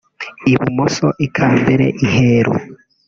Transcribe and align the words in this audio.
“ibumoso” 0.51 1.07
“ikambere” 1.25 1.85
“iheru” 2.05 2.55